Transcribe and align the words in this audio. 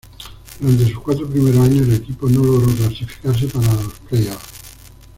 Durante 0.59 0.89
sus 0.91 0.99
cuatro 0.99 1.27
primeros 1.29 1.63
años 1.63 1.87
el 1.87 1.93
equipo 1.93 2.27
no 2.27 2.41
logró 2.43 2.71
clasificarse 2.73 3.45
para 3.45 3.71
los 3.71 3.93
playoff. 4.09 4.43